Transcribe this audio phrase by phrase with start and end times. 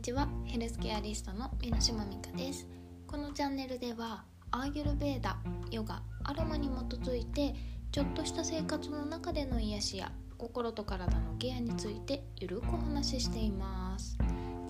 [0.00, 0.26] にちは。
[0.46, 2.66] ヘルスケアリストの箕島美香です。
[3.06, 5.36] このチャンネルではアーユルベーダ
[5.70, 7.54] ヨガアロマに基づいて
[7.92, 14.16] ちょっとした生活の中での癒しや心と体のケアについてゆるくお話ししています。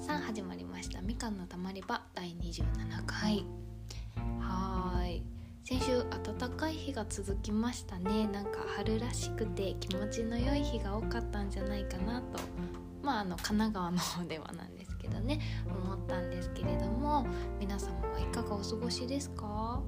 [0.01, 1.01] さあ始まりました。
[1.01, 2.65] みかんのたまり場第27
[3.07, 3.47] 回。
[4.41, 5.23] はい。
[5.63, 8.27] 先週暖かい日が続きましたね。
[8.27, 12.41] なんか春らしくて気持ちの良い日が多かったんじゃないかなと。
[13.01, 14.80] まああの神奈川の方ではなんです
[15.11, 17.27] どね思ったんですけれども
[17.59, 19.83] 皆様はいかがお過ごしですか？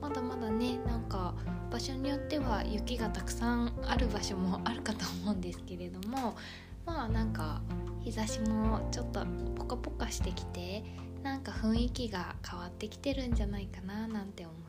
[0.00, 1.34] まだまだねなんか
[1.70, 6.36] 場所によっては雪がたくさんある場所もあるかと思うんですけれども
[6.84, 7.62] まあなんか
[8.00, 9.24] 日差しもちょっと
[9.56, 10.84] ポカポカしてきて
[11.22, 14.63] なんか雰囲気が変わってきてるんじゃないかななんて思います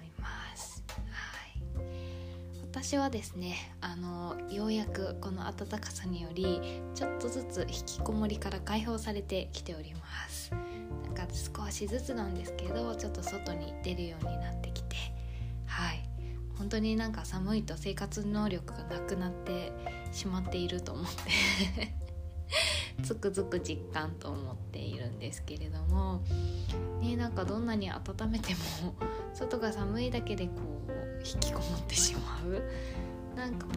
[2.75, 10.51] 私はですねあのようやくこの暖かさによりちょっとずつ引きこもりから解放されてきております。
[11.05, 14.97] なんか少しずつなんですけどちょっと外に出るようになってきて。
[15.65, 16.09] はい。
[16.57, 19.71] 本当になんか寒いと生活能力がなくなって
[20.11, 21.93] しまっていると思って
[23.03, 26.21] つくづく実感と思っているんですけれども。
[27.01, 28.95] ねなんかどんなに温めても
[29.33, 30.51] 外が寒いだけでこ
[30.89, 32.61] う引きこもってしまう。
[33.35, 33.75] なんかもう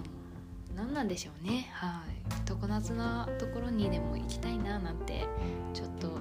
[0.77, 1.71] 何なんでしょうね。
[1.73, 2.19] はい。
[2.45, 5.27] 常夏なところにでも行きたいななんて
[5.73, 6.19] ちょっと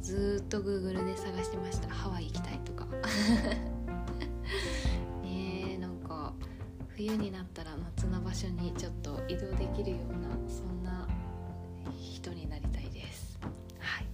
[0.00, 1.88] ずっと Google で探してました。
[1.88, 2.86] ハワイ行きたいとか。
[5.22, 6.32] ねえなんか
[6.88, 11.06] 冬になったら夏な場所にちょっと移動できるようなそんな
[12.00, 13.38] 人になりたいです。
[13.78, 14.06] はい。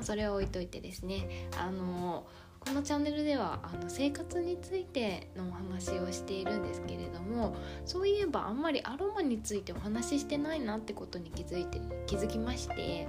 [0.04, 1.48] それは置いといてですね。
[1.58, 2.26] あの
[2.68, 13.08] このチャンネルではあの生活についてのお話をしているんですけれどもそういえばあんまりアロマについてお話ししてないなってことに気づいて気づきまして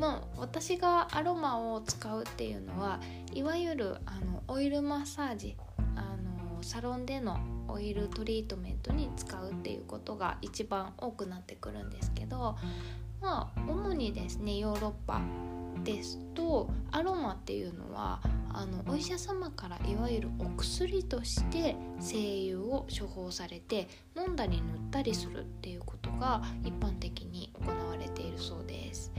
[0.00, 2.98] まあ私がアロマを使うっていうのは
[3.32, 5.56] いわゆるあのオイルマッサージ
[5.94, 7.38] あのサロンでの
[7.68, 12.56] オイルトリートメントに使うっていうことが一番多くなってくるんですけど
[13.20, 15.20] まあ主にですねヨーロッパ
[15.84, 18.20] ですとアロマっていうのは
[18.52, 29.12] あのお医者様からいわゆるお薬として精油を処方されて飲んだり塗ったりするっていうことが一般的に行われているそうです。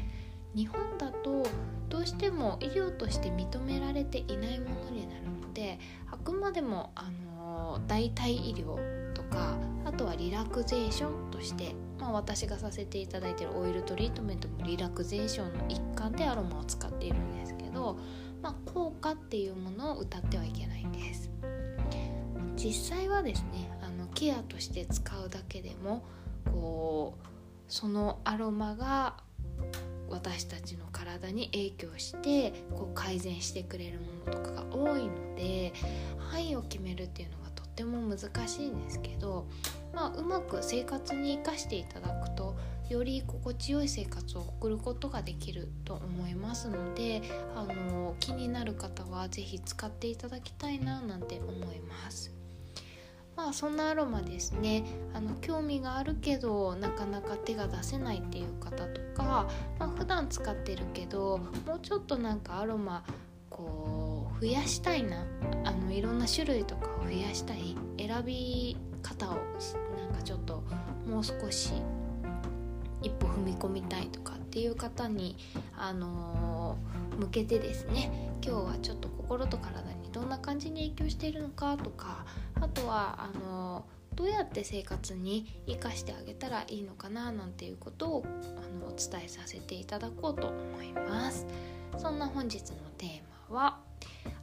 [0.55, 1.45] 日本だと
[1.89, 9.55] どうしても医療として認められていないものになるのであくまでもあの代替医療とか
[9.85, 17.97] あとはリラクゼーションとしてまあ、私がさせていただいてるオイルトリートメントもリラクゼーションの一環でアロマを使っているんですけど、
[18.41, 21.29] まあ、効果っていうものを歌ってはいけないんです。
[22.55, 26.03] 実際はですねあのケアとして使うだけでも
[26.51, 27.25] こう
[27.69, 29.15] そのアロマが
[30.09, 35.71] 私たちの体に影響してこう改善してくれるものとかが多いので
[36.17, 37.38] 範囲を決めるっていうの
[37.79, 39.47] ても難しいんですけど
[39.93, 42.55] まあ、うまく生活に生かしていただくと
[42.89, 47.21] より心地よい生活を送ることができると思いますので
[47.55, 52.31] あの気になる方は是非使っていただきたいななんて思います。
[53.35, 63.03] まあそんなアロマですねあの興味があるけどなかなか手が出せないっていう方とか、まあ、普段使ってるけどもうちょっとなんかアロマ
[63.49, 64.08] こう
[64.39, 65.25] 増やしたいな。
[65.65, 67.75] あのいろんな種類とかを増やしたい。
[67.97, 70.63] 選び方をなんかちょっと
[71.05, 71.73] もう少し
[73.01, 75.37] 一歩踏み込みたいとかっていう方に、
[75.77, 78.29] あのー、向けてですね。
[78.41, 82.25] 今日はちょっと心と体にどんな感じに影響しているのかとか
[82.55, 91.45] あとはあのー、どうやって生活に生かしてあげたらいいのかななんていうことをあのお伝えさせていただこうと思います。
[91.97, 93.21] そんな本日のテー
[93.51, 93.88] マは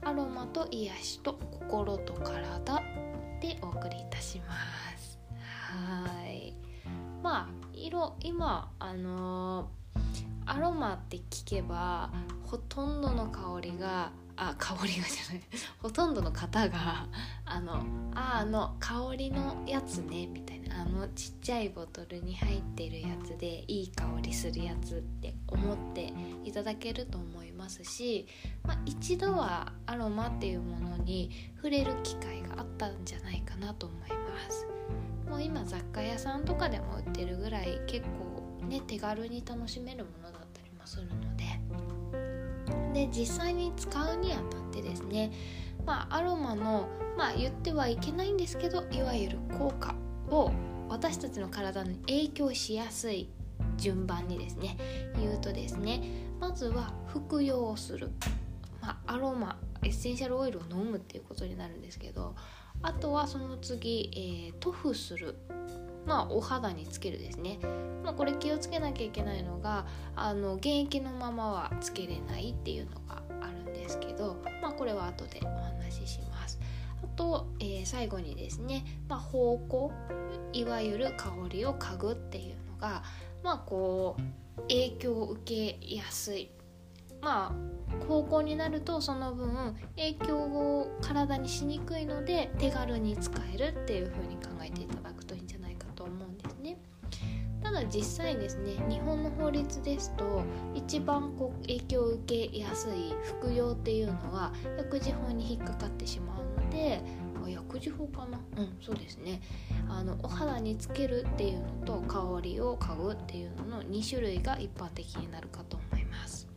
[0.07, 2.77] アロマと癒しと心と体
[3.41, 4.55] でお送りいたしま
[4.97, 5.19] す。
[5.43, 6.55] はい。
[7.25, 9.99] まあ色今あのー、
[10.47, 12.13] アロマって聞けば
[12.45, 15.43] ほとんどの香りがあ香りがじゃない。
[15.81, 17.09] ほとんどの方が
[17.45, 17.85] あの
[18.15, 20.67] ああの香りのやつねみたいな。
[20.77, 26.13] あのちっちゃいボトルに入ってるやつでいい香りするやつって思って
[26.45, 28.27] いただけると思いますし、
[28.63, 34.67] まあ、一度はアロマっていうものに触れる機会があったんじゃないかなと思います。
[35.29, 38.07] もう今雑貨屋さんとかでも売ってるぐらい結
[38.61, 41.66] 構ね手軽に楽しめるものだったりもするので。
[42.93, 45.33] で実際に使うにあたってですね
[45.85, 49.95] まあアロマのまあ言ってはいけないんですけどいわゆる効果
[50.29, 50.53] を
[50.89, 53.31] 私たちの体に影響しやすい
[53.77, 54.77] 順番にですね
[55.19, 56.03] 言うとですね
[56.41, 58.11] まずは服用する、
[58.81, 62.35] まあ、アロマエッセンシャルオイルを飲むっていうことになるんですけど
[62.83, 64.11] あとはその次、
[64.53, 65.35] えー、塗布する。
[66.07, 67.59] まあお肌につけるですね、
[68.05, 76.59] まあ、これ気をつけなきゃいけないのがあの現役のままはつけれないっていうのがあるんですけど、まあ、これは後でお話しします。
[77.03, 80.17] あと、えー、最後にですね、まあ、芳香
[80.53, 83.03] いわゆる香りを嗅ぐっていうのが
[83.43, 86.51] まあこう影響を受けやすい。
[87.21, 94.96] まあ方向になるとその分影響を体にしにくいので手軽に使えるっていう風に考えていた
[97.67, 107.03] ただ実際ですね日本の法律ですと一番こう影響を受けやすい服用っていうのは薬事法に引っかかってしまうので
[107.49, 108.39] 薬事法かな？
[108.57, 109.41] うんそうですね。
[109.89, 116.49] あのお肌につけるっていうのと香りを嗅ぐっていうのの2種類が一般的になるかと思います、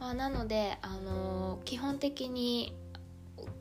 [0.00, 2.74] まあ、なのであの基本的に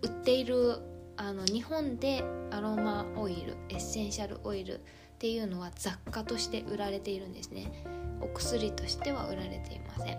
[0.02, 0.80] 売っている
[1.18, 4.82] あの日本でアロマオイルエッセンシャルオイル
[5.22, 7.86] っていうのは雑貨として売られているんですね。
[8.22, 10.18] お薬としては売られていません。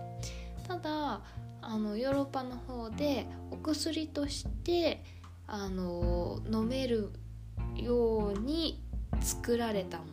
[0.65, 1.19] ただ
[1.61, 5.03] あのヨーロッパの方でお薬として
[5.45, 7.11] あの飲める
[7.75, 8.81] ように
[9.19, 10.05] 作られたも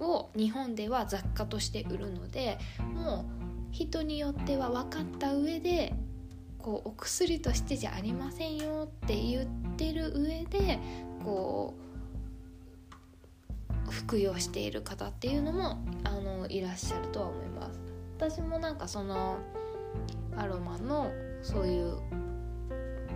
[0.00, 2.58] のを日本では雑貨として売るので
[2.94, 3.24] も
[3.70, 5.94] う人によっては分かった上で
[6.58, 9.46] こうお薬としてじゃありませんよって言っ
[9.76, 10.80] てる上で
[11.22, 11.91] こう
[13.92, 17.80] 服用している方っていうのもあのいらっしゃるとは思います。
[18.16, 19.38] 私もなんかその
[20.36, 21.12] アロマの
[21.42, 21.98] そういう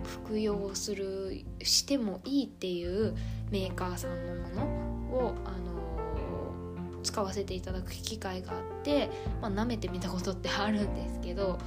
[0.03, 3.15] 服用するしてもいいっていう
[3.51, 5.67] メーカーさんのものを、あの、
[7.03, 9.09] 使わせていただく機会があって、
[9.41, 11.57] まあ、舐めてみたことってあるんですけど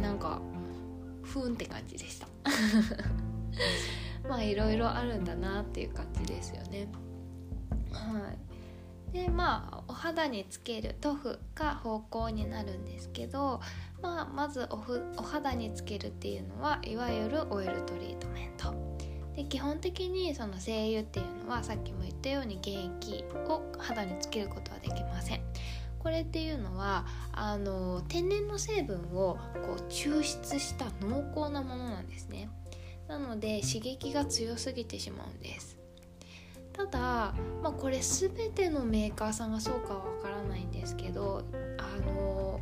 [0.00, 0.40] なんか
[1.22, 2.28] ふーんって感じでした
[4.28, 6.88] まあいろいろあるんだなっていう感じですよね
[8.02, 8.52] はい。
[9.12, 13.60] でまあお肌につける塗布が方向になるんですけど、
[14.00, 18.74] まあ、まずおふお肌につけるっていうのはいわゆるオイルトリートメント。
[19.36, 25.40] で基本的にその精油っていうのはさっきも言ったように原液を肌につけることはできません。
[25.98, 32.48] これっていうのはあの天然の成分をこう抽出した濃厚なものなんですね。
[33.08, 35.81] なので刺激が強すぎてしまうんです。
[36.72, 41.44] ただ、まあ、これ全てのメーカーさんがそうかはわからないんですけど
[41.78, 42.60] あの、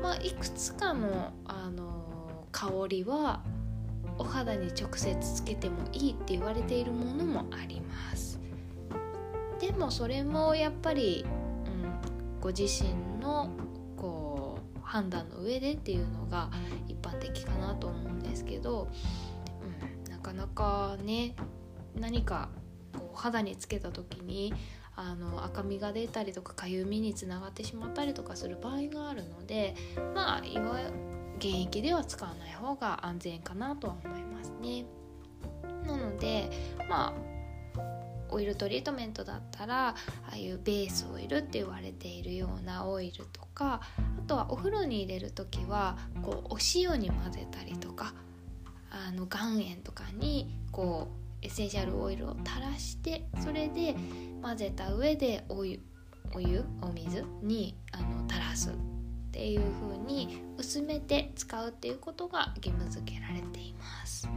[0.00, 3.42] まあ、いくつかのあの香りは
[4.18, 8.38] お肌に直接つけてもいいって言われているものもあります。
[9.58, 11.24] でもそれもやっぱり、
[11.66, 12.90] うん、ご自身
[13.22, 13.50] の
[13.96, 16.50] こう判断の上でっていうのが
[16.88, 18.88] 一般的かなと思うんですけど、
[20.06, 21.34] うん、なかなかね
[21.94, 22.48] 何か
[23.10, 24.54] こう肌につけた時に
[24.96, 29.74] あの赤みが出たりとかかゆみにつながってしまったりとかする場合があるので
[30.14, 30.80] まあいわ
[31.38, 34.84] 現役では使わない方が安全かなとは思いますね。
[35.86, 36.50] なので
[36.88, 37.30] まあ
[38.32, 39.94] オイルトリートメントだったらあ
[40.32, 48.14] あいうベースオイルって言われているようなオイルとかあとはお風呂に入れる時はこうお塩に混ぜたりとか
[48.90, 53.94] あの岩塩とかにこうエッセンシャルオイルを垂らしてそれで
[54.42, 55.80] 混ぜた上でお湯
[56.34, 58.72] お湯お水にあの垂らすっ
[59.32, 64.28] ていう風に薄めて使うっていうことが義務付けられています。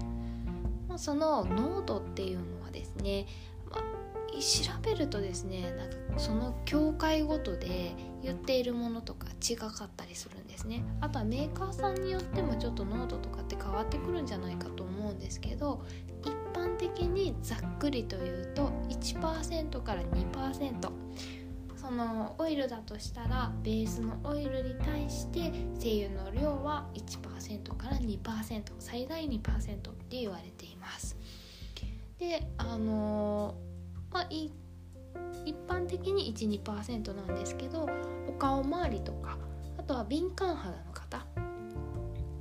[0.98, 3.26] その濃度っていうのはですね、
[3.72, 4.04] まあ、
[4.40, 15.84] 調べるとですねなんかその境界ごとで言っているものとか違かったりするんですねあとはメーカーさんによってもちょっと濃度とかって変わってくるんじゃないかと思うんですけど
[16.54, 20.92] 般的にざっくりというと1%から2%
[21.76, 31.18] そのオイルだとしたらベースのオイルに対して精油の量は1%から2%最大2%って言われています。
[32.18, 33.56] であの
[34.12, 34.50] まあ一
[35.68, 37.90] 般的に12%なんですけど
[38.30, 39.38] お顔周りとか
[39.78, 40.93] あとは敏感肌の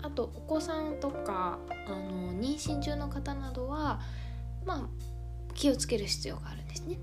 [0.02, 4.00] あとお子さんとかあの妊娠中の方などは
[4.66, 4.88] まあ
[5.54, 6.98] 気をつける必要があるんですね。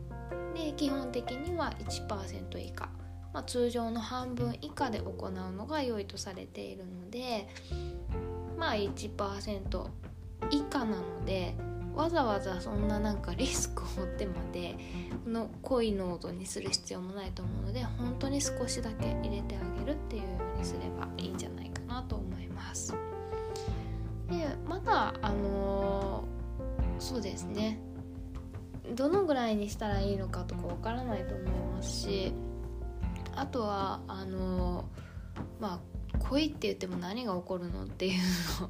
[0.53, 2.89] で基本的には1%以下、
[3.33, 7.47] まあ、通常の半分以下で行うのが良いとされているので
[8.57, 9.89] まあ1%
[10.51, 11.55] 以下なので
[11.95, 14.75] わざわざそんななんかリスクを負ってまで
[15.23, 22.93] この濃い濃度にする必要もないと思うので本当に少しだけ入れてあげるっていうようにすればいいんじゃないかなと思います。
[24.29, 27.79] でまだあのー、そうですね
[28.95, 32.33] どのぐらいにしたらいいのかとかわからないと思いますし
[33.35, 35.79] あとはあのー、まあ
[36.19, 38.21] 恋って言っても何が起こるのっていう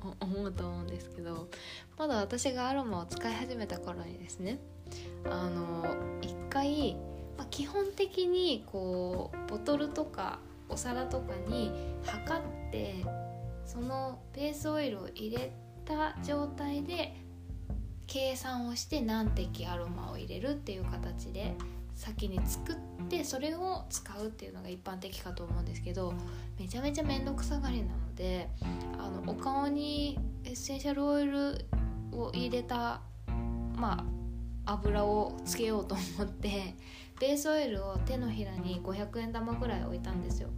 [0.02, 1.50] のを思うと思うんですけど
[1.98, 4.60] まだ私がアロマを使い始めた頃にですね
[5.26, 5.86] あの
[6.22, 6.96] 一回、
[7.38, 11.72] まあ、基本的にこうボトルとかお皿とかに
[12.06, 13.06] 測って
[13.66, 15.52] そのベースオイルを入れ
[15.86, 17.16] た状態で
[18.08, 21.56] 計算をして何滴アロマを入れるっていう形で
[21.96, 22.76] 先に作っ
[23.10, 26.14] てそれを使うっていうのが一般的かと思うんですけど
[26.58, 28.50] めちゃめちゃ面倒くさがりなので
[28.98, 31.66] あのお顔にエッセンシャルオイル
[32.12, 33.02] を入れた
[33.76, 34.06] ま
[34.66, 36.76] あ油をつけようと思って
[37.20, 40.50] ベースオイルを手のひらに500円玉ぐらい置いたんですよ。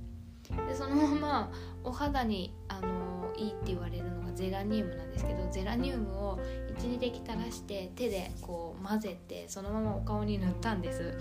[0.67, 1.51] でそのまま
[1.83, 6.39] お肌にあのいいって言われるのがゼラニウムなんですけどゼラニウムを
[6.77, 11.13] 12滴垂らして手でこう混ぜてそのままお顔に塗ったんです。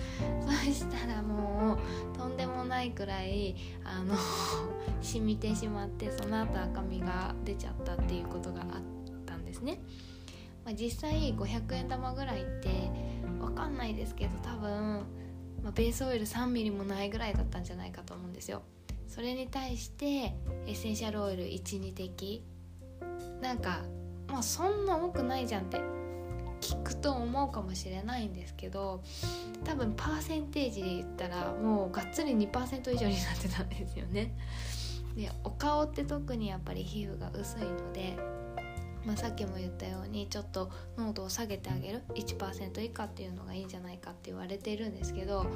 [0.46, 1.78] そしたらも
[2.14, 4.14] うとんでもないくらいあの
[5.02, 8.66] 染みてしまってその後赤みが出ちゃったっていうことがあっ
[9.26, 9.80] たんですね、
[10.64, 12.90] まあ、実際500円玉ぐらいって
[13.38, 15.04] 分かんないですけど多分、
[15.62, 18.62] まあ、ベースオイル 3mm もないぐらいだったんじゃないかと思うんですよ。
[19.10, 20.34] それに対してエ
[20.68, 22.44] ッセンシャルオイル12滴
[23.42, 23.80] なんか
[24.28, 25.78] まあそんな多くないじゃんって
[26.60, 29.02] 聞くと思うかもしれないんですけど
[29.64, 34.32] 多分パーセンテージで言ったらもうがっつり2%以上になってたんですよね。
[35.16, 38.16] でお顔って特にやっぱり皮膚が薄いので、
[39.04, 45.46] まあ、さっきも言ったようにちょっと濃度を下げてあげる1%以下っていうのがいいんじゃないかって言われているんですけど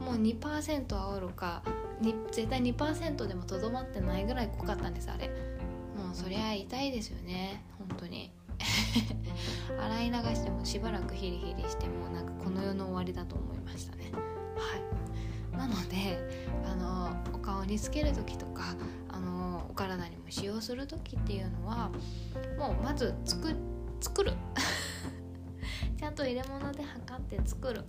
[0.00, 1.62] もう2%はおるか
[2.30, 5.28] 絶対2%でもとどまってないぐらい濃かったんですあれ。
[5.96, 8.32] もうそりゃ痛いですよね本当に。
[9.78, 14.10] 洗い流してもしばらくヒリヒリしてもなんかこの世の終わりだと思いましたね。
[14.56, 15.56] はい。
[15.56, 16.18] なので
[16.64, 18.76] あのお顔につける時とか
[19.08, 21.90] あのお体にも使用する時っていうのは
[22.58, 23.54] もうまず作
[24.00, 24.32] 作る。
[25.96, 27.84] ちゃんと入れ物で測って作る。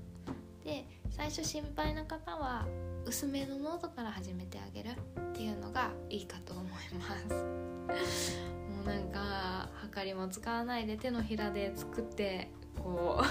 [0.63, 2.67] で最初心配な方は
[3.05, 7.33] 薄めのノートから始めてあげるっていうのがいいかと思います。
[7.33, 13.23] もうなんかはかりも使わないで手のひらで作ってこ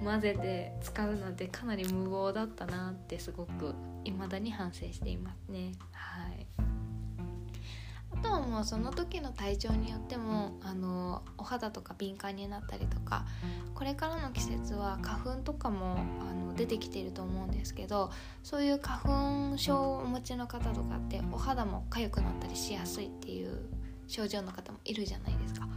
[0.00, 3.72] う 混ぜて使うなんてかなり無謀だったなってすごく
[4.04, 5.70] 未だに反省していますね。
[5.92, 6.71] はい。
[8.22, 13.24] とはもうその時の体調によってもあのお肌とか敏感になったりとか
[13.74, 18.10] これからの季節は花粉とかもあの出てきてると思うんですけど
[18.42, 23.58] そういう花粉症をお持ちの方とかってお肌も痒くなったりしやすいっていう
[24.06, 25.68] 症状の方もいるじゃないですか。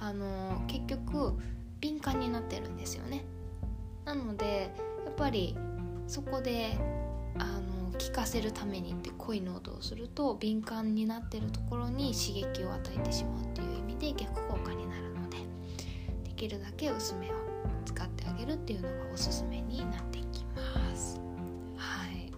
[0.00, 1.34] あの結局
[1.80, 3.24] 敏感になってるんですよね。
[4.04, 5.56] なのでやっぱり
[6.06, 6.78] そこで
[7.38, 15.38] あの効かせるためにって濃い濃度をすると敏感になってるところに刺激を与えてしまうっていう意味で逆効果になるので
[16.24, 17.34] できるだけ薄めを
[17.84, 21.20] 使ってあげるっていうのがおすすめになってきます。
[21.76, 22.32] はい。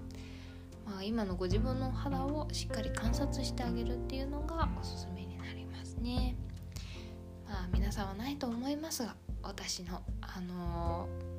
[0.87, 6.37] まあ今のご自分の肌をしっかり観察してあげるっていうのがおすすめになりますね。
[7.49, 11.30] まあ皆さんはないと思いますが私のあのー、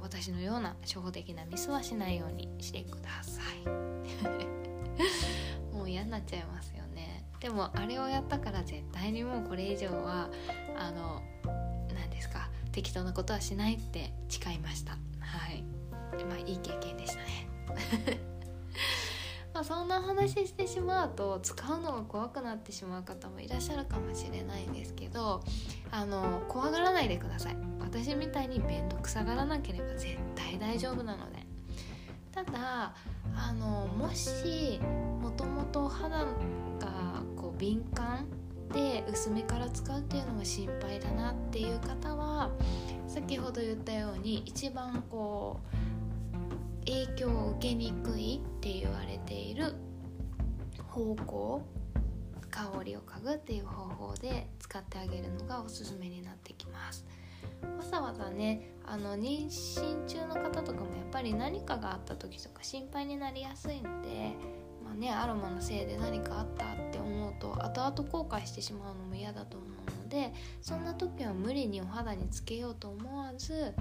[0.00, 3.68] 私のような初歩的なミスはしないようにしてください。
[5.74, 7.24] もう嫌になっちゃいますよね。
[7.40, 10.30] でもあれをやったから絶対にもうこれ以上は
[10.76, 11.22] あの
[11.94, 14.92] 何ですか適当なことはしないって誓いました。
[15.20, 15.64] はい。
[16.24, 18.31] まあいい経験でしたね、
[19.72, 25.42] そんな話してしまうと使うのが怖くなってしまう方もいらっしゃるかもしれないんですけど
[25.90, 27.56] あの怖がらないでください。
[27.80, 31.46] 私みたいに面倒くさがらなければ絶対大丈夫なので。
[32.32, 32.94] ただ
[33.34, 34.78] あのもし
[35.20, 36.26] もともと肌が
[37.34, 38.26] こう敏感
[38.72, 42.50] で薄めから使うっていうのが心配だなっていう方は
[43.06, 46.01] 先ほど言ったように一番こう
[46.86, 49.74] 影響を受けにくいって言われている
[50.88, 51.62] 方向
[52.50, 57.06] 香りを嗅ぐっていう方法で使ってあげるのがおすすめになってきます。
[57.62, 64.34] わざわざねあの妊娠中の方とかもやっぱり何かがあった時とか心配になりやすいので
[64.84, 73.74] まあねアロマのせいで何かあったって思うと後々後悔してしまうのも嫌だと思うのでそんな時は無理にお肌につけようと思わず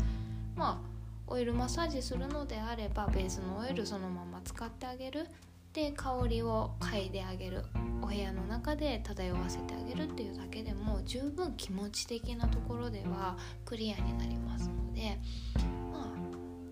[0.56, 5.28] まあオイルマッサージするのであればベースのオイルそのまま使ってあげる。
[5.74, 7.64] で香りを嗅いであげる。
[8.02, 15.18] お部屋の中で漂わせてあげるっていうだけでも十分気持ち的なところではクリアになりますので
[15.94, 16.06] まあ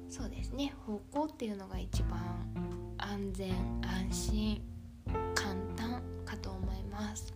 [0.10, 0.74] そうですね。
[0.86, 2.20] 方向っていうのが一番
[2.98, 3.54] 安全
[3.84, 4.62] 安心
[5.34, 7.34] 簡単かと思います。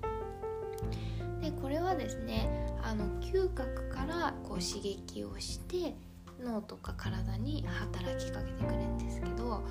[1.40, 2.50] でこれはですね
[2.82, 5.96] あの嗅覚からこう刺激をして
[6.44, 9.64] 脳とか体に働きかけてくれるんですけど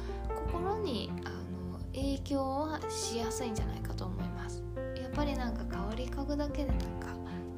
[0.50, 4.62] 心にあの影響はしやすいんじゃないかと思います。
[5.00, 7.12] やっぱりなんか香り嗅ぐだけでなんか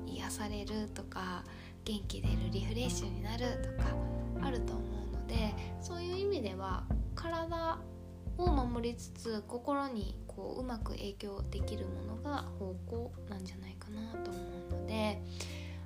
[0.07, 1.45] 癒されるとか
[1.85, 3.95] 元気出るリフレッシュになるとか
[4.43, 7.79] あると思うのでそういう意味では体
[8.39, 14.41] を守りつつ心にこううまく影響できるものが方向なんじゃないかなと思
[14.71, 15.23] うので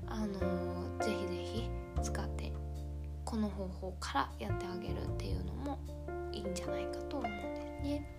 [0.06, 1.67] あのぜひぜひ
[3.28, 5.78] この方法からやってあげるっていうのも
[6.32, 8.16] いいんじゃないかと思うんですね。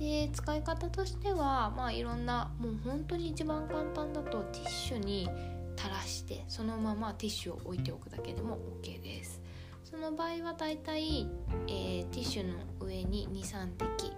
[0.00, 5.28] で使い方としてはまあいろんなもう本当に一番簡単だとティッシュに
[5.76, 9.40] 垂らしてそのままティッシュを置いておくだけでも OK です
[9.84, 11.28] その場合はだいたい、
[11.68, 14.10] え、ティッシュの上に23滴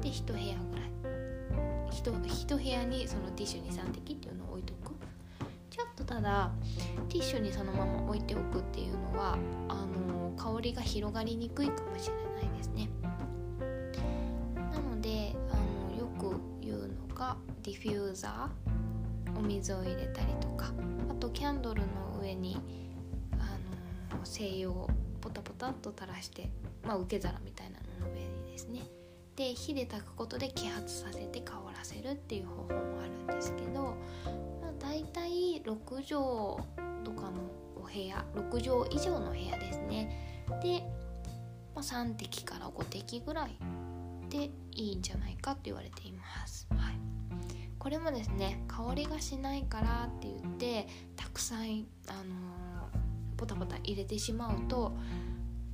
[0.00, 0.90] で1部屋ぐらい
[1.92, 4.25] 1, 1部屋にそのティッシュ23滴って
[6.06, 6.50] ただ
[7.08, 9.36] ティッシュにそのまま置いておくっていうのは
[9.68, 12.14] あの香りが広がりにくいかもしれ
[12.48, 12.88] ないですね。
[14.54, 15.56] なのであ
[15.92, 20.72] のよく言うのがディフューザーお水を入れたりとか
[21.10, 22.56] あとキャンドルの上に
[23.32, 26.48] あの精油をポタポタっと垂らして、
[26.84, 28.82] まあ、受け皿みたいなのの上にですね。
[29.34, 33.94] で火で炊くことで揮発させて香らせるっていう方法もあるんですけど、
[34.86, 36.06] まあ、大体6畳
[37.04, 40.44] とかのお部屋6畳以上の部屋ですね。
[40.62, 40.82] で、
[41.74, 43.58] まあ、3滴から5滴ぐらい
[44.30, 46.98] でいいんじゃないかって言われています、はい、
[47.78, 51.86] これもですね香りがしないからって言ってたくさん、あのー、
[53.36, 54.96] ポタポタ入れてしまうと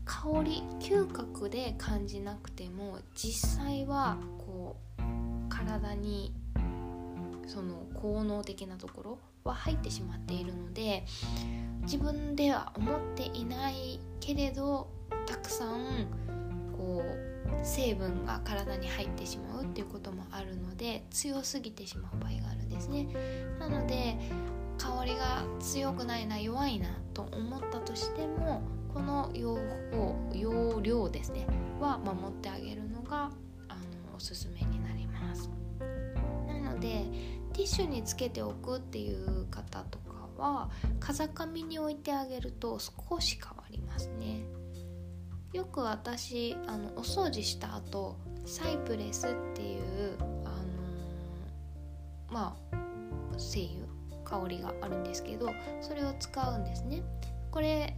[0.05, 5.03] 香り嗅覚で感じなくても実際はこう
[5.49, 6.35] 体に
[7.53, 11.05] その効能的なところは入ってしまっているので
[11.83, 14.89] 自分では思っていないけれど
[15.27, 16.07] たくさん
[16.75, 23.07] こう成分が体に入ってしまうっていうこともあるので強すぎてしまう場合があるんですね。
[23.61, 24.17] なので
[24.79, 28.63] 香りが強くないな弱いなと思ったとしても
[28.95, 29.57] この用
[29.93, 31.47] 法用量ですね
[31.79, 33.31] は守ってあげるのが
[33.69, 35.51] あのおすすめになります。
[36.47, 37.05] なので
[37.53, 44.45] ティッシュにつけておくっていう方とかは風上に置いてあげると少し変わりますね。
[45.53, 50.49] よく私あのお掃除した後サイプレスっていうあ
[52.31, 52.77] の、まあ
[53.39, 53.69] 精
[54.25, 57.03] 油香りがあるんですけどそれを使うんですね。
[57.51, 57.95] これ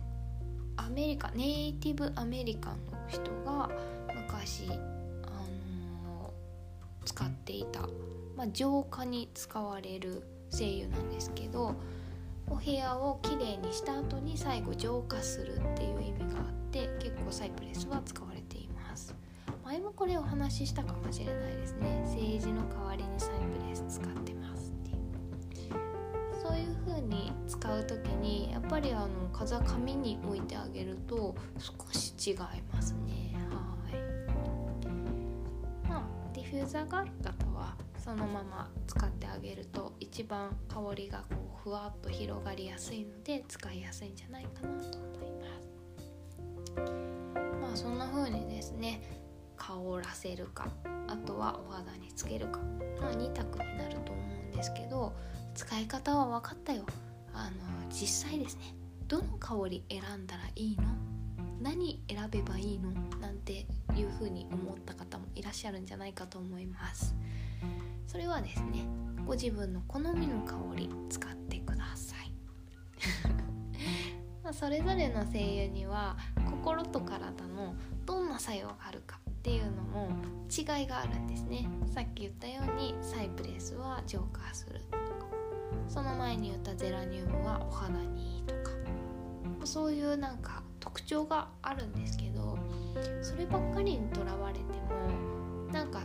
[0.76, 3.70] アメリカネイティブアメリカンの人が
[4.14, 4.76] 昔、あ
[6.06, 6.32] の、
[7.04, 7.80] 使っていた、
[8.36, 11.74] まあ、浄化に使われる精油なんですけど
[12.48, 19.14] お部屋をきれいにした後に最後浄化するっていう意味があって結構サイプレスは使われています。
[19.64, 22.02] 前もこれお話ししたかもしれないですね。
[22.04, 25.74] 政治の代わりにサイプレス使ってますっていう。
[26.42, 32.36] そういう風に使う時にやっぱりあの風紙に置いてあげると少し違い
[32.72, 33.34] ますね。
[33.90, 34.00] はい。
[35.88, 36.02] まあ
[36.34, 37.43] ディフューザーがある方
[38.04, 45.46] そのまま使ってあげると一番香りがこうふわっと広がりやすいので使いやすいんじゃないかなと思いま
[46.76, 46.92] す。
[47.62, 49.00] まあそんな風にですね
[49.56, 50.68] 香らせるか
[51.08, 52.60] あとはお肌につけるか
[53.00, 55.14] の2択になると思うんですけど
[55.54, 56.84] 使い方は分かったよ。
[57.32, 58.74] あの実際ですね
[59.08, 60.84] どの香り選んだらいいの？
[61.62, 62.90] 何選べばいいの？
[63.18, 67.14] なんていうふうに思った方もいらっしゃるんじゃないかと思います。
[68.06, 68.86] それはですね
[69.26, 72.32] ご自分の好みの香り使ってください。
[74.52, 76.16] それぞれの精油には
[76.50, 80.10] 心と体のどんな作用があるかっていうのも
[80.50, 81.66] 違いがあるんですね。
[81.86, 85.04] さっき言ったようにサイプレスは浄化するとか。
[85.88, 88.70] その前に言ったゼラニウムはお肌にいいとか。
[89.64, 92.58] そういうなんか特徴があるんですけど
[93.22, 96.00] そればっかりにとらわれてもなんか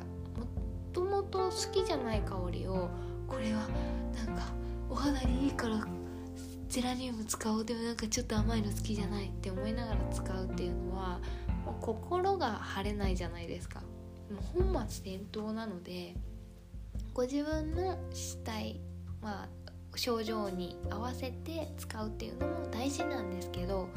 [0.94, 2.90] ともと好きじゃない香りを
[3.28, 3.68] これは
[4.26, 4.44] なんか
[4.90, 5.86] お肌にいいから
[6.68, 11.20] ゼラニウム使おうでもなんかちょっと甘いの好きじゃないって思いながら使うっていうのは
[11.66, 13.82] もう心が晴れないじゃないですか。
[14.32, 16.16] もう本末転倒なので
[17.14, 18.80] ご自分のしたい、
[19.22, 23.90] まあ、症状に合わせて使うっていうのも大事なんですけど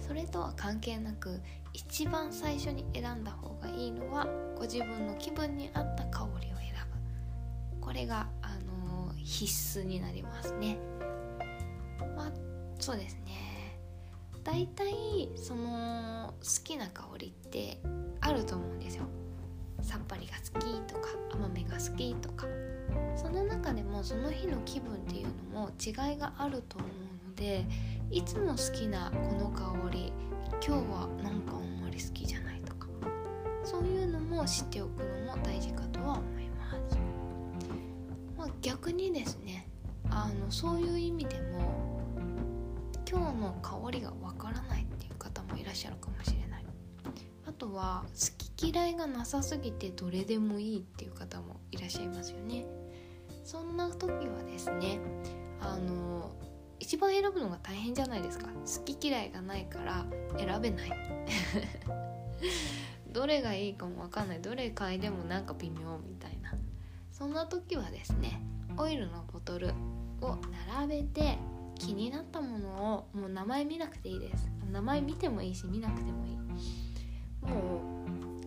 [0.00, 1.40] それとは関係なく
[1.72, 7.80] 一番最初に選んだ方いいのはご自分の気分に合った香りを選ぶ。
[7.80, 10.78] これが、あのー、必須になりますね。
[12.16, 12.32] まあ
[12.80, 13.78] そうですね。
[14.42, 17.80] だいたいその好きな香りって
[18.20, 19.04] あると思うんですよ。
[19.82, 22.46] さっぱりが好きとか甘めが好きとか。
[23.16, 27.64] その中でもその日の気分っていうのも違いがあると思うので
[28.10, 30.12] いつも好きなこの香り
[30.64, 32.45] 今日はなんかあんまり好きじゃない
[33.66, 36.96] そういうのも知っておくのも大事かとは思います、
[38.38, 39.68] まあ、逆にですね
[40.08, 42.00] あのそういう意味でも
[43.10, 46.64] 今日の香りがわからないっていう方もいらっしゃるかもしれない。
[47.46, 48.10] あとは好
[48.56, 52.66] き嫌いがなさすぎてどれでもいいっていう方もいらっしゃいますよね。
[53.44, 55.00] そんな時はですね
[55.60, 56.30] あの
[56.78, 58.46] 一番選ぶのが大変じゃないですか。
[58.46, 60.06] 好き嫌いがないから
[60.38, 60.90] 選べない。
[63.16, 64.42] どれがいいかも分かんない。
[64.42, 66.52] どれ嗅いでもなんか微妙みたいな。
[67.10, 68.42] そんな時はですね
[68.76, 69.70] オイルのボトル
[70.20, 70.36] を
[70.76, 71.38] 並べて
[71.78, 72.68] 気になったもの
[73.14, 74.50] をもう名前見なくていいです。
[74.70, 76.36] 名前見てもいいし見なくてもいい。
[77.50, 77.80] も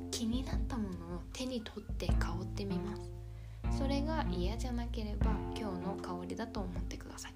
[0.07, 0.93] う気になったものを
[1.33, 3.09] 手に取って香ってみます。
[3.75, 7.33] それが嫌じゃなければ今日の香りだと思ってください。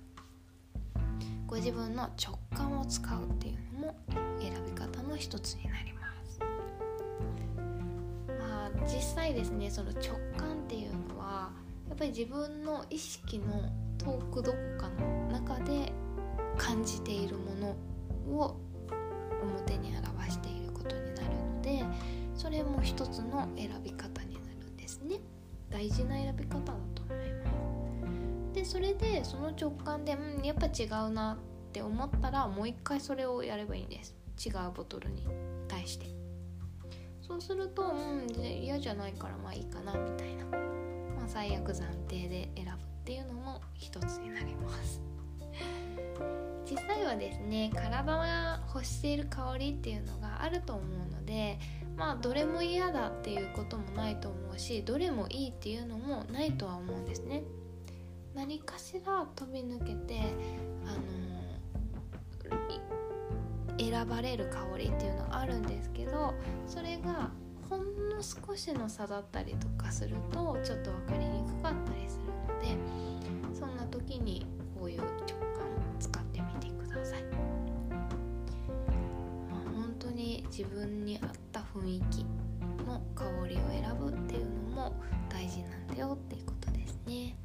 [1.47, 3.95] ご自分の直感を使うっていうのも
[4.39, 6.02] 選び方の一つになります。
[8.81, 11.51] 実際ですねその直感っていうのは
[11.88, 15.91] やっぱり自分の意識の遠くどこかの中で
[16.57, 18.57] 感じているものを
[19.41, 21.83] 表に表していることになるので
[22.36, 25.19] それも一つの選び方になるんですね。
[25.69, 27.51] 大事な選び方だと思いま
[28.51, 28.53] す。
[28.53, 34.15] でそれでその直感でうんやっぱ違うなって思ったらもう一回それをやればいいんです。
[34.45, 35.27] 違うボトルに
[35.67, 36.22] 対して。
[37.25, 45.01] そうするとうん嫌じゃないからまあいいかなみたいな、まあ、最悪暫定で選ぶっていうのも一つになります。
[46.69, 51.59] 実際はですね体が欲している香りっていうのがあると思うので
[51.95, 57.43] まあどれも嫌だっていうこともないと思うしどれもいいっていうのもないとは思うんですね。
[58.33, 60.21] 何かしら飛び抜けて
[60.86, 61.42] あの
[63.77, 66.33] 選ばれる香りっていうのがあるんですけど
[66.67, 67.31] それが
[67.69, 72.77] ほんの少しの差だったりとかするとちょっと分かりにくかったりするので
[73.57, 74.45] そんな時に
[74.79, 75.13] こういう直感を
[75.99, 77.23] 使ってみてください。
[77.23, 77.29] ま
[79.57, 82.25] あ、本当に自分に合った雰囲気
[82.86, 84.93] の香りを選ぶっていうのも
[85.29, 87.36] 大事なんだよっていうことですね。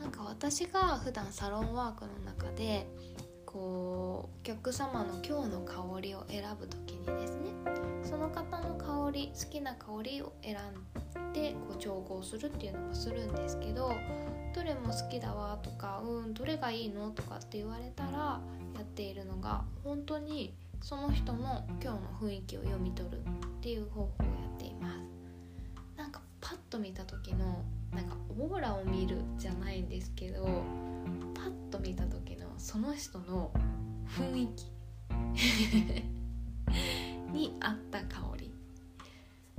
[0.00, 2.86] なんか私が普段サロンワークの中で
[3.56, 7.50] こうお客様の今日の香りを選ぶ時にですね
[8.02, 13.92] その方の香り好きな香りを選んでこう調合するっていうのもするんですけど
[14.54, 18.40] どれも好きだわとかうんどれがいいのとかって言われたら
[18.74, 23.20] やっているのが本当にその人の今日の雰囲気を読み取るっ
[23.62, 24.98] ていう方法をやっています。
[25.96, 30.44] なんかパッと見た時のなんかオーラを見るじゃないんですけど
[31.34, 33.52] パッと見た時のその人の
[34.18, 34.76] 雰囲気。
[37.32, 38.54] に合った香り、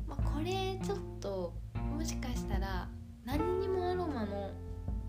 [0.08, 2.90] まあ、これちょっともしかしたら
[3.26, 4.52] 何にもアロマの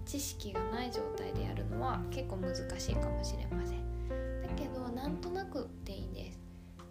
[0.04, 4.08] 知識がない状態でやるのは結構難しいかもしれません。
[4.42, 6.38] だけどなんとなくでいいんです。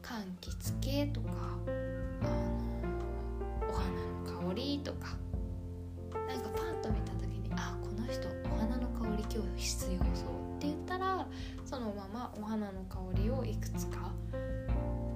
[0.02, 5.18] 柑橘系とかあのお花の香りとか。
[6.28, 10.47] なんかパッと見た時にあこの人お花の香り今日必要そう。
[10.58, 11.28] って言ったら
[11.66, 14.12] そのままお花の香りをいくつか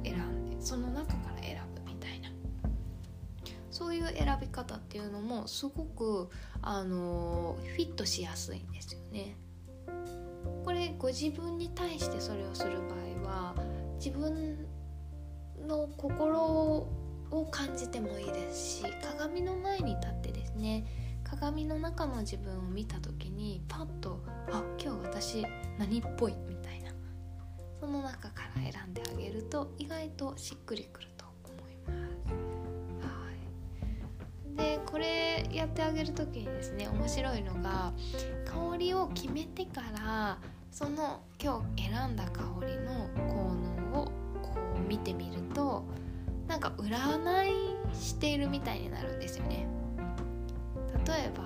[0.03, 2.29] 選んでその中から選ぶみたいな
[3.71, 6.29] そういう選び方っていうのもすごく
[6.61, 9.35] あのフィットしやすいんですよね。
[10.63, 12.77] これご自分に対してそれをする
[13.23, 13.55] 場合は
[13.97, 14.67] 自分
[15.67, 16.87] の心を
[17.49, 20.85] 感じてもいいですし鏡の前に立ってですね
[21.31, 25.45] 鏡の中の自分を見た時にパッと「あ今日私
[25.79, 26.91] 何っぽい」みたいな。
[27.79, 33.07] その中から選んであげると意外としっくりくると思います。
[33.07, 33.31] は
[34.53, 37.91] い、でこれやってあげる時にですね面白いのが
[38.45, 40.37] 香りを決めてから
[40.69, 43.55] その今日選んだ香りの効
[43.93, 44.05] 能を
[44.43, 45.83] こう見てみると
[46.47, 49.80] なんか占いしているみたいになるんですよね。
[51.05, 51.43] 例えば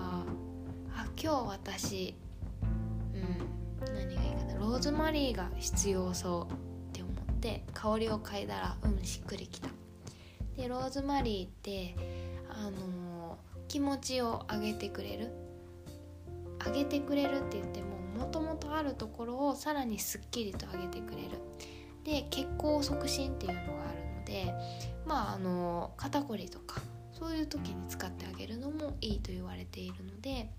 [0.96, 2.16] あ今日私
[2.64, 4.56] うん何がいいかな。
[4.56, 6.56] ローズマリーが必要そうっ
[6.94, 9.70] て思って香りを嗅いだらうんしっくりきた。
[10.58, 11.96] でローズマリーって
[12.50, 15.32] あのー、気持ちを上げてくれる。
[16.66, 17.88] 上げてくれるって言っても
[18.18, 21.30] もともとあるところをさらにすっきりと上げてくれる。
[22.04, 24.54] で血行促進っていうのがあるので
[25.06, 26.82] まああの肩こりとか
[27.18, 30.50] そういう時に使ってあげるのもいいと言われているので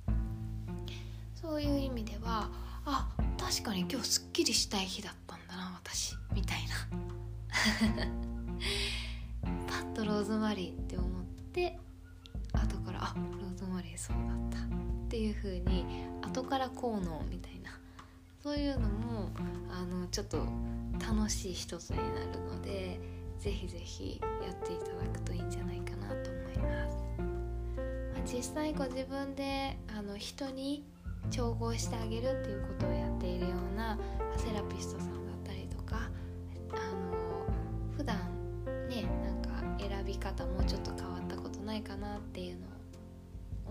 [1.35, 2.51] そういう意味では
[2.87, 6.75] あ確かに今日すっきりしたい日だったんだな私みたいな。
[9.67, 11.11] パッとローズマリーって思っ
[11.53, 11.79] て
[12.53, 14.17] 後からあローズマリーそう
[14.51, 14.67] だった。
[14.67, 14.69] っ
[15.09, 15.85] ていう風に
[16.23, 17.79] 後から効能みたいな。
[18.43, 19.31] そういうのも
[19.71, 20.47] あのちょっと
[21.01, 23.01] 楽しい一つになるので
[23.39, 25.76] ぜひぜひやっていただくといいんじゃないかな。
[26.57, 26.97] います。
[27.19, 30.85] まあ、実際ご自分であの人に
[31.31, 33.99] 調合してあげるっていうことをやっているような
[34.37, 36.09] セラピストさんだったりとか
[36.71, 37.47] あの
[37.97, 38.17] 普段
[38.89, 42.71] ねなんか選び方もうちょっと変わったことないかなっていうのを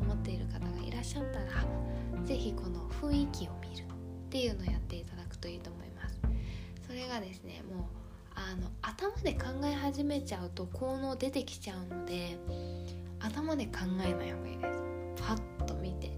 [0.01, 1.45] 思っている方がいらっしゃったら
[2.25, 3.87] 是非この雰囲気を見るっ
[4.29, 6.19] ていうのをやっていただくといいと思います。
[6.85, 8.04] それがですねもう
[8.35, 12.37] あの頭で考え始めちゃうと効能出てきちゃうので
[13.19, 13.71] 頭で考
[14.05, 14.83] えない方がいいです。
[15.23, 16.11] パッと見て。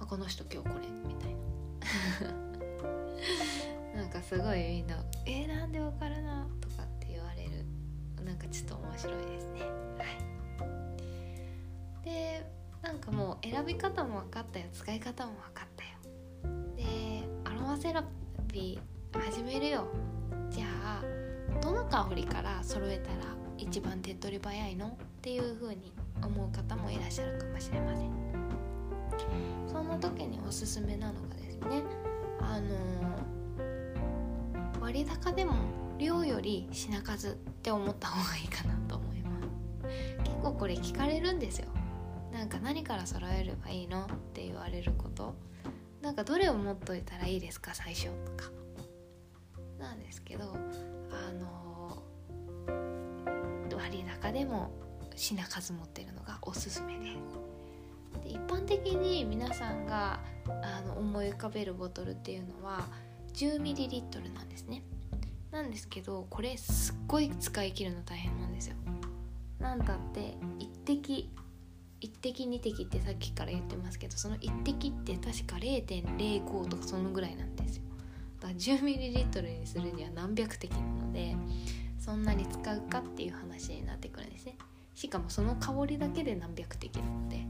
[0.00, 1.38] あこの人今日これみたいな。
[4.02, 7.64] なんかすごいみんな「えー、なんでわかるな」とかって言われる。
[8.24, 9.60] なんかちょっと面白いですね。
[9.60, 9.66] は
[12.02, 12.04] い。
[12.04, 12.50] で
[12.82, 14.66] なんかもう選び方も分かったよ。
[14.72, 15.90] 使い方も分かったよ。
[16.76, 18.02] でアロマセラ
[18.48, 19.86] ピー始めるよ。
[20.50, 21.02] じゃあ
[21.60, 23.16] どの香りから揃えたら
[23.56, 28.10] 一番手っ取り早いのっていう風に思う方もいらっしゃるかもしれません。
[29.66, 31.82] そんな時におすすめなのがですね
[32.40, 32.76] あの
[34.80, 35.54] 割高でも
[35.98, 37.32] 量より品数っ
[37.62, 39.48] て思った方がいいかなと思います。
[40.24, 41.66] 結構これ聞かれるんですよ。
[42.32, 45.34] なんか何から揃えればいいのって言われること。
[46.00, 48.06] なんかどれを持っといたらいいですか最初。
[48.06, 48.50] とか
[50.08, 50.44] ですけど
[51.10, 52.02] あの
[53.76, 54.70] 割高でも
[55.14, 57.12] 品数持ってるのがおすすめで。
[57.12, 60.20] すで一般的に皆さんが
[60.62, 62.88] あの思い浮かべるボトルっていうのは
[63.34, 64.82] 10ml なんですね。
[65.50, 68.76] なんですけどこれすっごい使い切るの大変なんですよ。
[69.58, 71.30] なんだって1滴
[72.00, 77.87] 1滴2滴ってさっきから言ってますけどその1滴って確か0.05とかそのぐらいなんですよ。
[78.40, 81.36] だ 10ml にするには何百滴なので
[81.98, 84.56] そんなに使うかっていう話になってくるんですね。
[84.94, 87.46] しかもその香りだけで何百滴なので。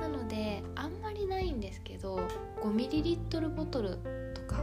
[0.00, 2.20] なのであんまりないんですけど
[2.62, 3.98] 5ml ボトル
[4.34, 4.62] とか。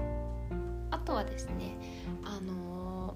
[0.92, 1.78] あとはですね
[2.24, 3.16] あの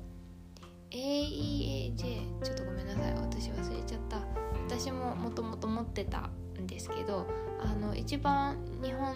[0.92, 1.96] ー、AEAJ
[2.44, 4.20] ちょっとごめんなさい私忘れちゃった。
[4.68, 6.30] 私ももともと持ってた
[6.64, 7.28] んですけど
[7.60, 9.16] あの一番日本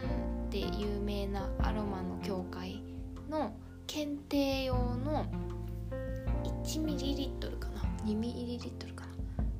[0.49, 2.83] で有名なアロマの協会
[3.29, 3.53] の
[3.88, 5.25] 検定用の
[6.63, 9.05] 1ml かな？2ml か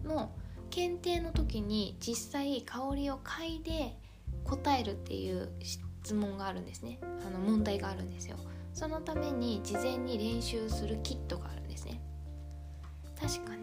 [0.04, 0.16] な？
[0.16, 0.32] の
[0.70, 3.98] 検定の時に実際香りを嗅いで
[4.44, 7.00] 答えるっていう質問があるんですね。
[7.26, 8.38] あの問題があるんですよ。
[8.74, 12.02] そのために事前に練習するキットがあるんですね。
[13.20, 13.56] 確か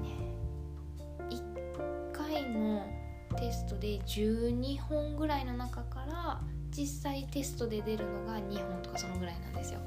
[3.45, 9.81] テストで12本ぐらいの中から実際テストで出るのが2本とかそのぐらいなんですよ。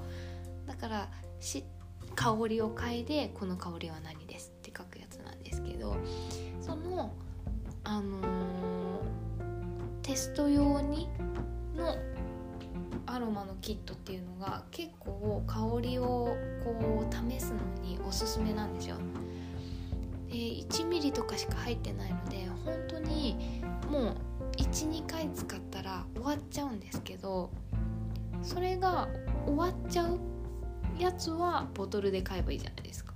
[0.68, 1.64] だからし
[2.14, 5.98] 香りを嗅いでこの香りは何ですって書くやつなんですけど
[6.62, 7.14] その
[7.84, 8.24] あのー、
[10.04, 11.10] テスト用に
[11.76, 11.96] の
[13.08, 18.98] アロマのキットっていうのが結構香りをこう試すのにおすすめなんですよ。
[20.28, 24.16] で1ミリとかしか入ってないので本当にもう
[24.58, 27.52] 12回使ったら終わっちゃうんですけど
[28.42, 29.08] それが
[29.46, 30.20] 終わっちゃう
[31.00, 33.14] やつはボトルで買えばいいじゃないですか。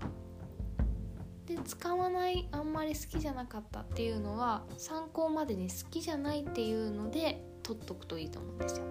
[1.46, 8.86] で使わないあんまり好きじゃなかったっていうのは参考までに好きじゃないっていうので取っとくといいと思うんですよ。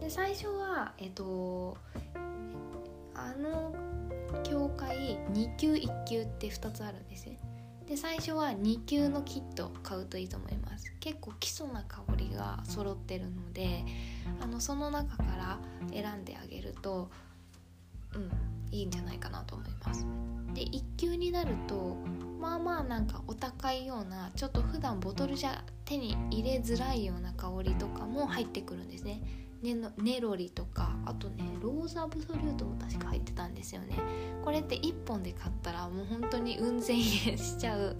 [0.00, 1.76] で最初はえっと
[3.14, 3.74] あの
[4.42, 7.38] 教会2級1級って2つあるんですね。
[7.86, 10.92] で最初は2級のキットを買うといいと思います。
[11.00, 13.84] 結構基礎な香りが揃ってるので
[14.42, 15.58] あのその中から
[15.90, 17.10] 選んであげると
[18.14, 18.30] うん
[18.70, 20.06] いいんじゃないかなと思います。
[20.52, 21.96] で1級になると
[22.38, 29.22] まあまあなんかお高いようなちょっと普段ボトルじゃ手に入れづらいような香りとかも入ってくるんですね。
[29.62, 33.98] ネネロリとかあとねローズアブソリュートも確か入ってたんですよね。
[34.44, 37.96] これって1本で買ったらもう本当にうん千円しちゃう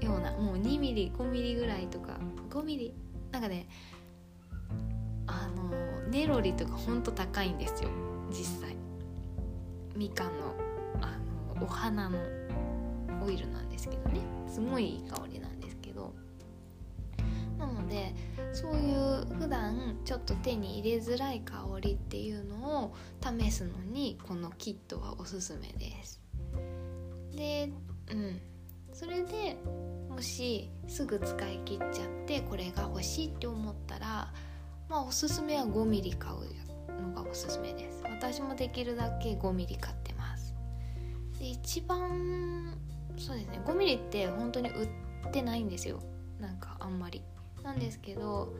[0.00, 2.18] ようなもう 2mm5mm ぐらいとか
[2.50, 2.92] 5mm
[3.32, 3.66] なんかね
[5.26, 5.70] あの
[6.10, 7.90] ネロリとかほんと高いんですよ
[8.30, 8.76] 実際。
[9.94, 10.54] みかんの
[11.00, 11.18] あ
[11.58, 12.18] のお花の
[13.24, 14.20] オイルなんですけどね。
[14.48, 15.33] すごいいい香り
[17.66, 18.14] なので
[18.52, 26.20] そういう普段ちょっと手に入れづらい香りっていうのを試すのにこのキットはおすすめです。
[27.34, 27.70] で
[28.10, 28.40] うん。
[28.92, 29.56] それで
[30.08, 34.32] もしすぐ使い切っちゃってこれが欲しいって思ったら
[34.88, 38.02] まあおすすめは 5mm 買うのがおすすめです。
[38.04, 40.54] 私もできるだけ 5mm 買ってます。
[41.40, 42.78] で一番
[43.18, 43.60] そうですね。
[43.64, 44.88] 5mm って本当に売っ
[45.32, 46.00] てないんですよ。
[46.38, 47.24] なんかあんまり。
[47.64, 48.52] なんですけど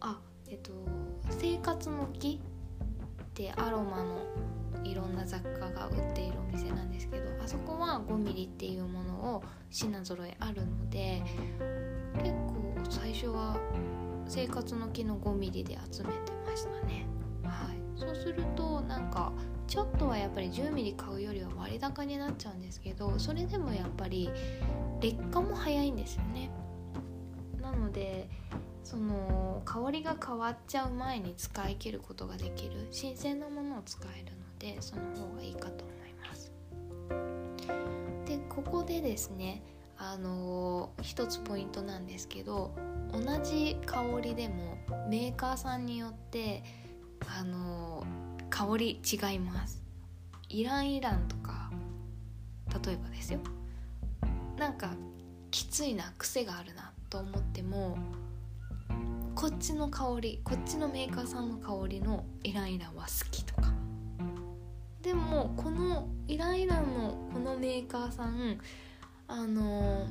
[0.00, 0.70] あえっと
[1.28, 4.18] 生活の木ってアロマの
[4.84, 11.22] いろんな雑貨が売っているお店なんですけどあそこは 5mm っていうものを品揃えあるので
[12.14, 13.58] 結構最初は
[14.28, 17.06] 生活の木の 5mm で集めてましたね。
[17.42, 17.78] はい。
[17.96, 19.32] そうするとなんか
[19.66, 24.30] ちょっとはやっぱり 10mm 買うよりは割高になっちゃうんですけどそれでもやっぱり
[25.00, 26.50] 劣化も早いんですよね。
[27.72, 28.28] なので
[28.84, 36.52] その香りが変わっちゃう前に使い切ることができる新鮮なものを使えるのでその方がいいかと思います。
[38.26, 39.62] でここでですね
[39.96, 42.74] あの一つポイントなんですけど
[43.12, 44.76] 同じ香りでも
[45.08, 46.62] メーカーさんによって
[47.38, 48.04] あの
[48.50, 49.82] 香り違います。
[50.48, 51.70] イランイランとか
[52.84, 53.40] 例えばですよ。
[54.58, 54.90] なんか
[55.50, 57.98] きついな癖があるなと思っても
[59.34, 63.70] こっちの香りこっちのメーカーさんの香りのイライラは好きとか。
[65.02, 68.58] でもこのイライラのこのメーカーさん
[69.26, 70.06] あの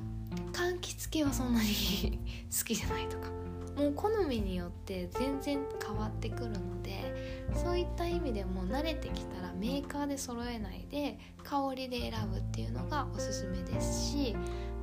[0.52, 2.20] 柑橘系はそんなに
[2.56, 3.30] 好きじゃないとか。
[3.76, 14.36] もう好みによって全然変わってくるのでそういった意味でも慣れてきたらメーカーで揃えないで香りで選ぶっていうのがおすすめですし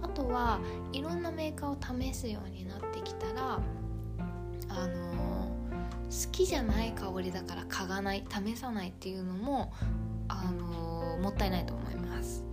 [0.02, 0.60] あとは
[0.92, 3.60] いろんなメーカーを試すようになってきたら
[4.68, 5.50] あの
[6.04, 9.72] 好きじゃない香りだから嗅がない試さないっていうのも
[10.28, 12.44] あのもったいないと思います。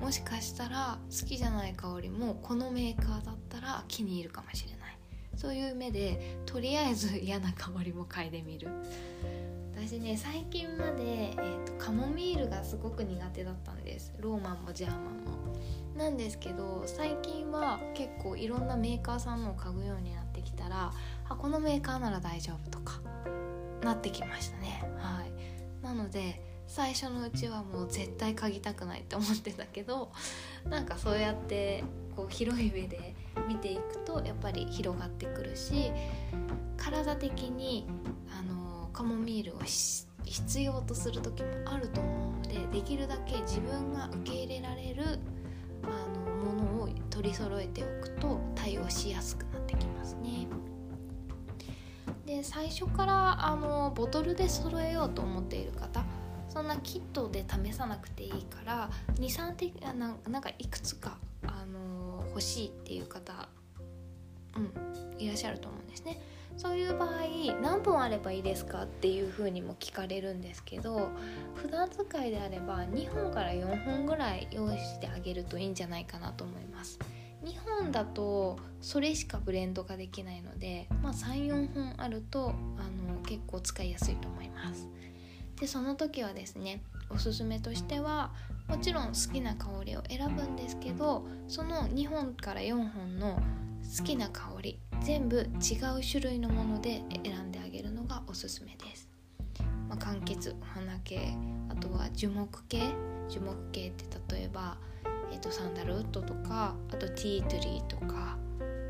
[0.00, 4.98] もしかしたら好きじゃない香りもこのメーカーだったら気に入るかもしれない。
[5.36, 8.68] そういう目でとりあえず嫌な香りも嗅いでみる。
[9.74, 14.12] 私ね最近まで、えーと、カモミールがすごく苦手だったんです。
[14.20, 15.56] ローマンもジャーマンも。
[15.96, 20.92] なんですけど最近は結構いろんなメーカーさんのを嗅ぐようになってきたら
[21.28, 23.00] あこのメーカーなら大丈夫とか
[23.82, 24.82] なってきましたね。
[24.98, 25.84] はい。
[25.84, 30.10] なので最初のうちはもう絶対嗅ぎたくないって思ってたけど
[30.70, 31.84] なんかそうやって
[32.16, 33.14] こう広い目で
[33.46, 35.90] 見ていくとやっぱり広がってくるし
[36.76, 37.86] 体的に
[38.38, 39.60] あのカモミールを
[40.24, 45.18] 必要とする時もあると思うのでできるだけ自分が受け入れられる
[47.12, 50.48] 取り揃えておくと対応しやすくなってきますね。
[52.26, 56.04] で最初からあのボトルで揃えようと思っている方
[56.48, 63.48] そんなキットで試さなくていいから23滴ななんかいくつか、あの、欲しいっていう方、
[64.56, 66.20] うん、いらっしゃると思うんですね。
[66.56, 67.10] そういう場合
[67.60, 71.10] 何本あればいいですかっていうふうにも聞かれるんですけど
[71.54, 76.98] 普段使いであれば2本から4本ぐらい用意してあげるといいんじゃないかなと思います。
[77.44, 84.88] 2本だとそれしかブレンドができないので、まあ、34本あるとあの結構使いやすいと思います。
[85.58, 88.32] でその時はですねおすすめとしては
[88.68, 93.40] もちろん好きな香りを選ぶんですけどその2本から4本の
[93.98, 95.48] 好きな香り全部違う
[96.00, 99.08] 種類のもので選んであげるのがおすすめです、
[99.88, 101.36] まあ、柑橘お花系
[101.68, 102.82] あとは樹木系
[103.28, 104.76] 樹木系って例えば、
[105.32, 108.36] えーと、サンダルウッドとかあとティートリーとか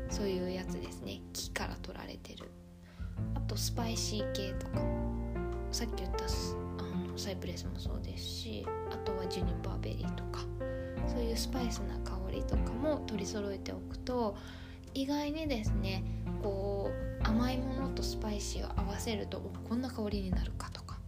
[0.09, 1.21] そういうやつですね。
[1.33, 2.51] 木から取られてる。
[3.33, 4.79] あとスパイシー系とか。
[5.71, 6.27] さっき言ったあ
[7.07, 10.41] のサイプレスもそうですしあとはジュニパーベリーとか。
[11.07, 14.37] そういうスパイスな香りとかも取り揃えておくと
[14.93, 16.03] 意外にですね
[16.41, 16.91] こ
[17.21, 20.99] う甘いものとスパイシーを合わせるとこんな香りになるかとか。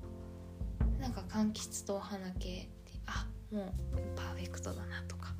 [0.99, 3.73] なんか柑橘とお花系ってあもう
[4.15, 5.33] パーフェクトだなとか。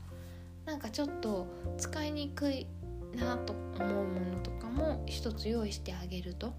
[0.66, 2.68] なんかちょっと使いにくい
[3.16, 6.54] なと思うものとかも一つ用意してあげると。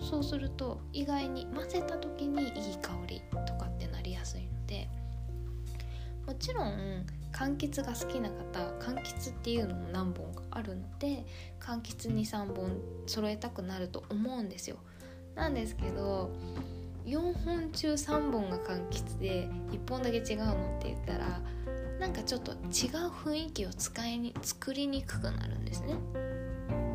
[0.00, 4.88] そうすると意外に混ぜた時にいい香りとかってなりやすいので。
[6.26, 7.06] もちろん
[7.38, 11.24] 柑橘が好きな方柑橘っていうのも何本かあるので
[11.60, 14.76] 柑橘23本揃えたくなると思うんですよ。
[15.36, 16.30] なんですけど
[17.06, 21.40] 4本中3本が柑橘で1本だけ違うのって言ったら
[22.00, 22.58] なんかちょっと違う
[23.08, 25.94] 雰囲気を使いに作りにくくなるんですね。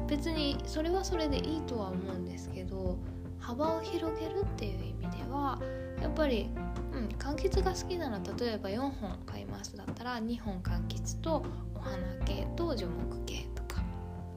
[0.08, 2.98] 別にそれはそれでいいとは思うんですけど
[3.40, 5.60] 幅を広げるっていう意味では
[6.02, 6.50] やっぱり、
[6.94, 13.84] うん、柑橘が好きなら例えば4本買いますだったら2本柑橘とお花系と樹木系とか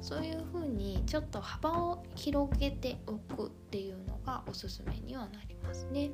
[0.01, 6.11] そういう風にちょっと幅を広げておくっていうのがおすすめにはなりますね。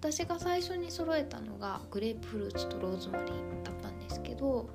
[0.00, 4.70] 私が最初に揃えたのがグレープフルーツとローズマリーだったんですけど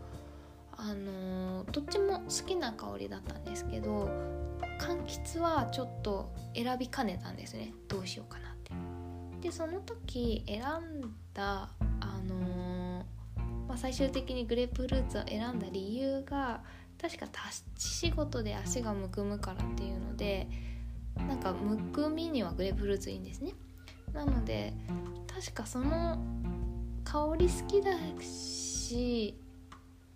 [0.76, 4.10] あのー、どっちも好きな香りだったんですけど
[4.82, 8.53] 柑橘はちょっと選びかねたんですねどうしようかな
[9.44, 10.64] でその時選ん
[11.34, 11.70] だ
[12.00, 16.62] あのー、まあ、最終的にグレープフルーツを選んだ理由が
[17.00, 20.48] 確かタッチ仕事で足がむくむからっていうので
[21.18, 23.52] なんかむくみにはグレープフルーツいいんですね。
[24.14, 24.74] なので
[25.28, 26.18] 確かその
[27.04, 27.92] 香り好きだ
[28.22, 29.38] し、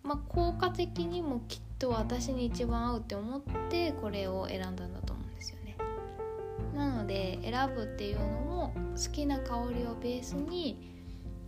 [0.03, 5.16] まあ、効果的にもきっと私に一番合うって思ってこれを選んだんだと
[6.76, 10.95] なので選ぶっていうのも好きな香りをベースに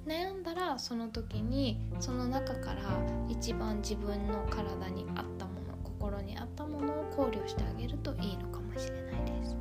[0.06, 2.82] 悩んだらその時にその中から
[3.28, 9.56] 一番自分の体に合ったもの心に合ったものを考慮してあげるといいのかもしれないです。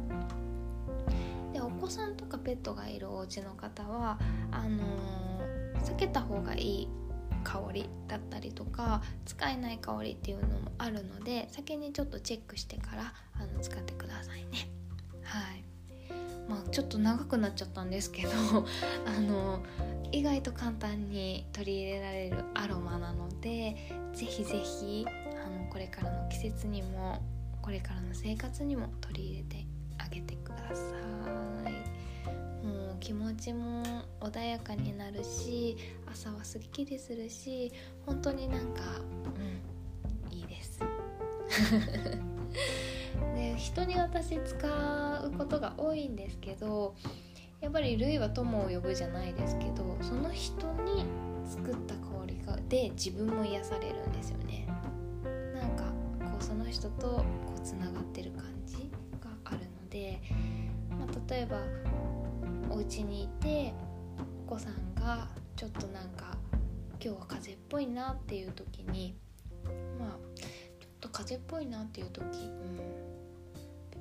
[1.52, 4.18] でお子さんとかペットがいるお家の方は
[4.50, 6.88] あのー、避けた方がいい
[7.44, 14.77] 香りだったりとか使えない香りっていうのもあるので先にちょっとチェックしてからあの使ってくださいね
[15.28, 15.64] はい。
[16.48, 18.30] まあちょっと長くなっちゃったんですけど
[19.06, 19.62] あの
[20.10, 23.76] 意外と簡単に取り入れられるアロマなので
[24.14, 25.06] 是非是非
[25.44, 27.22] あのこれからの季節にも
[27.60, 29.66] これからの生活にも取り入れて
[29.98, 30.82] あげてくださ
[31.68, 32.66] い。
[32.66, 33.82] もう気持ちも
[34.20, 35.76] 穏やかになるし
[36.10, 37.72] 朝はすっきりするし
[38.04, 38.82] 本当になんか
[40.28, 40.80] うんいいです。
[43.34, 46.94] で人に私使うことが多いんですけど
[47.60, 51.04] やっぱり類は友を呼ぶじゃないですけどその人に
[51.44, 54.66] 作った香りがで自分も癒されるんですよね。
[55.54, 55.84] なんか
[56.20, 57.24] こうその人とこ
[57.56, 58.90] うつながってる感じ
[59.20, 60.20] があるので、
[60.90, 61.58] まあ、例えば
[62.70, 63.72] お家にいて
[64.46, 66.36] お子さんがちょっとなんか
[67.02, 69.16] 今日は風邪っぽいなっていう時に
[69.98, 73.07] まあちょっと風邪っぽいなっていう時、うん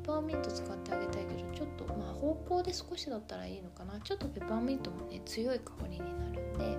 [0.07, 3.99] パーミント使ってあげたいけどちょっとまあ方向で少しだったらいいのかな。
[3.99, 6.77] ちょっとペパーミントもね強い香りになるんで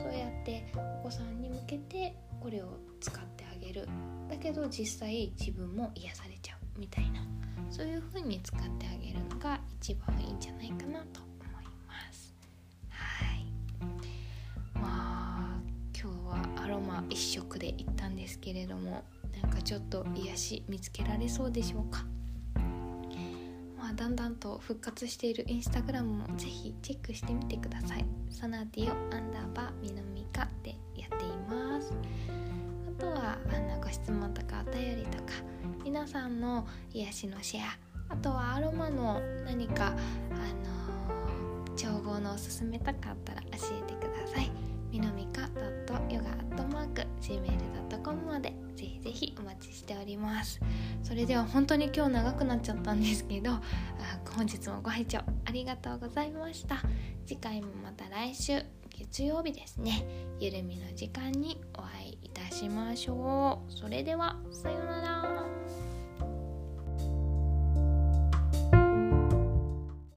[0.00, 3.88] そうやってお子さんに向けてこれを使ってあげる。
[4.28, 7.20] だけど実際自分も癒されちゃうみたいな。
[7.70, 12.34] そういう風に使ってあげるのが一番いいんじゃないかなと思います。
[12.88, 13.46] はい。
[14.74, 15.60] まあ
[16.00, 19.02] 今日はアロマ一色で行ったんですけれども
[19.42, 22.04] なんかちょっと癒し見つけられそうでしょうか？
[24.00, 28.06] だんだんと復活しているインスタグラムもぜひチェックしてみてください。
[28.30, 31.92] サナディオアンダーバーミノミカでやっています。
[32.98, 35.24] あとはあのご質問とかお便りとか
[35.84, 37.76] 皆さんの癒しのシェア
[38.08, 43.48] あとはアロマの何かあのー、調合のおすすめとかあったら教
[43.78, 44.50] えてください。
[44.90, 45.42] みのみか
[46.08, 48.69] .yoga.gmail.com まで。
[49.10, 50.60] ぜひお待ちしております。
[51.02, 53.50] それでは本当に今日長くなっちゃったんですけど
[54.36, 56.76] 本日もご拝聴ありがとうございました。
[57.26, 58.62] 次回もまた来週
[58.96, 60.04] 月曜日ですね。
[60.38, 63.72] ゆるみの時間にお会いいたしましょう。
[63.72, 65.59] それではさようなら。